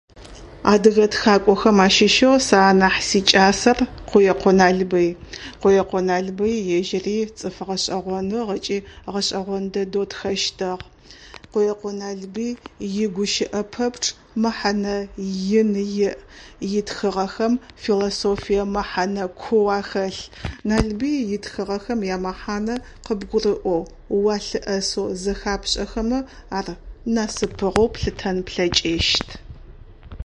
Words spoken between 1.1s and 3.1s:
тхакӏохэм ащыщэу сэ анахь